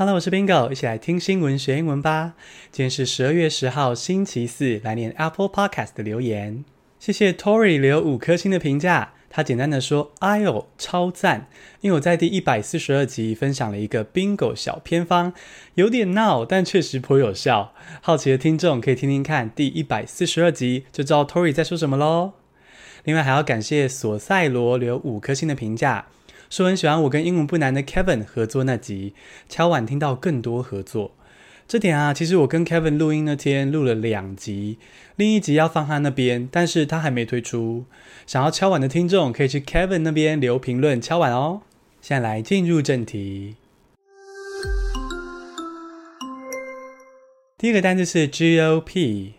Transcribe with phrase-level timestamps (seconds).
[0.00, 2.32] Hello，我是 Bingo，一起来听新闻学英文吧。
[2.72, 6.64] 今天是十二月十号，星期四，来念 Apple Podcast 的留言。
[6.98, 11.48] 谢谢 Tory 留五颗星的评价，他简单的说：“哎呦，超赞！”
[11.82, 15.34] 因为我在第一百四十二集分享了一个 Bingo 小偏方，
[15.74, 17.74] 有点闹，但确实颇有效。
[18.00, 22.32] 好奇的听众可以听听看第一百四十二集，就知道 Tory 在说什么喽。
[23.04, 26.06] 另外还要感谢索赛罗留五颗星的评价。
[26.50, 29.14] 说很喜欢我跟英文不难的 Kevin 合作那集，
[29.48, 31.12] 敲碗听到更多合作。
[31.68, 34.76] 这点啊，其实我跟 Kevin 录音那天录了两集，
[35.14, 37.84] 另一集要放他那边，但是他还没推出。
[38.26, 41.62] 想要敲碗的听众可以去 Kevin 那边留评论敲碗哦。
[42.02, 43.54] 现在来进入正题。
[47.56, 49.36] 第一个单词是 GOP，GOP，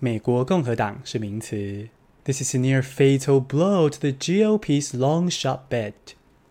[0.00, 1.86] 美国共和党是名词。
[2.28, 5.94] This is a near fatal blow to the GOP's long shot bet.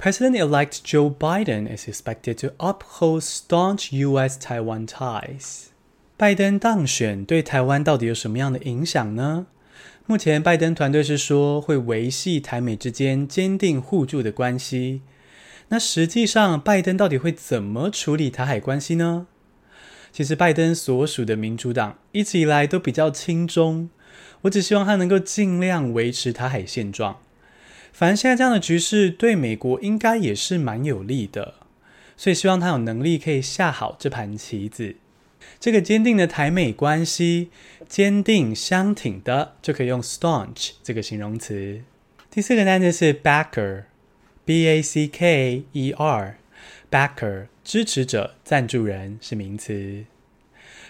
[0.00, 5.70] President-elect Joe Biden is expected to uphold staunch U.S.-Taiwan ties。
[6.16, 9.48] 拜登当选对台湾到底有什么样的影响呢？
[10.06, 15.02] 目前拜登团队是说会维系台美之间坚定互助的关系。
[15.70, 19.26] 那实际上，拜登到底会怎么处理台海关系呢？
[20.10, 23.90] 其实，拜登所属的民主党一直以来都比较亲中，
[24.42, 27.18] 我只希望他能够尽量维持台海现状。
[27.92, 31.54] 反正现在这样的局势对美国应该也是蛮有利的，
[32.16, 34.96] 所以希望他有能力可以下好这盘棋子。
[35.60, 37.50] 这个坚定的台美关系，
[37.86, 41.82] 坚定相挺的，就可以用 staunch 这个形容词。
[42.30, 43.84] 第四个单词是 backer。
[44.48, 50.06] B-A-C-K-E-R，backer 支持者、赞助人是名词。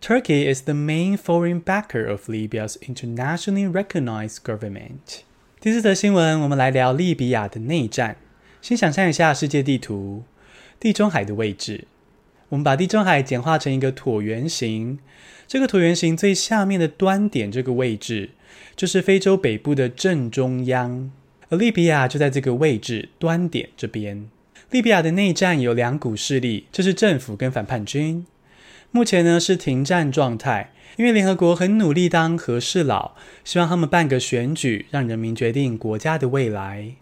[0.00, 5.22] Turkey is the main foreign backer of Libya's internationally recognized government。
[5.60, 8.18] 第四则新闻，我们来聊利比亚的内战。
[8.62, 10.22] 先想象一下世界地图，
[10.78, 11.88] 地中海的位置。
[12.50, 15.00] 我们把地中海简化成一个椭圆形，
[15.48, 18.30] 这个椭圆形最下面的端点这个位置，
[18.76, 21.10] 就是非洲北部的正中央。
[21.50, 24.28] 而利比亚就在这个位置端点这边。
[24.70, 28.24] 利比亚的内战有两股势力，就是政府跟反叛军。
[28.92, 36.94] 目前呢是停战状态，因为联合国很努力当和事佬，希望他们办个选举，让人民决定国家的未来。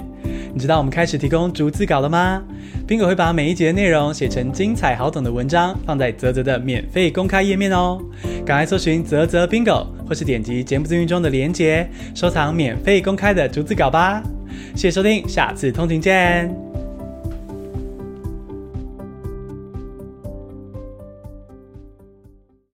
[0.54, 2.42] 你知道我们开始提供逐字稿了吗
[2.88, 8.02] ？Bingo 会把每一节的内容写成精彩好懂的文章，放在泽泽的免费公开页面哦。
[8.46, 14.24] 赶快搜寻泽泽 Bingo，或是点击节目资讯中的链接，收藏免费公开的逐字稿吧。
[14.76, 16.69] 谢谢收听，下次通勤见。